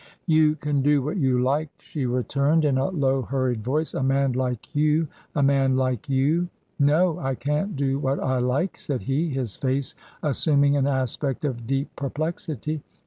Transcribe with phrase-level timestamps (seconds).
[0.25, 4.31] "You can do what you like," she returned, in a low, hurried voice." A man
[4.31, 5.07] like you!
[5.35, 6.47] A man like you
[6.79, 9.93] !""No; I can't do what I like," said he, his face
[10.23, 12.81] as suming an aspect of deep perplexity.